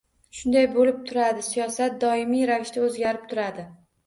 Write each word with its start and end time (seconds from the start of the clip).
Shunday 0.37 0.63
bo‘lib 0.77 1.03
turadi, 1.09 1.43
siyosat 1.49 2.01
doimiy 2.05 2.47
ravishda 2.53 2.83
o‘zgarib 2.89 3.29
turadi. 3.35 3.69